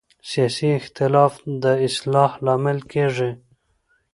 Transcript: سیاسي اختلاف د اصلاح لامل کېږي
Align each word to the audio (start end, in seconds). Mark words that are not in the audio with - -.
سیاسي 0.31 0.69
اختلاف 0.79 1.33
د 1.63 1.65
اصلاح 1.87 2.31
لامل 2.45 2.79
کېږي 2.91 3.31